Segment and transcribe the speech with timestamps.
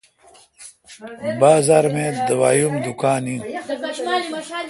[1.41, 3.41] بازار می دوای ام دکان این۔